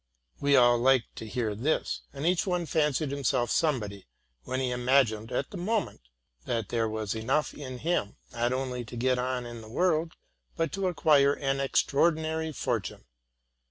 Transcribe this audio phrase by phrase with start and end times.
[0.39, 4.07] We all liked to hear this; and each one fancied himself somebody,
[4.45, 6.01] when he imagined, at the moment,
[6.45, 10.13] that there was enough in him, not only to get on in the world,
[10.57, 13.05] but to acquire an extraor dinary fortune.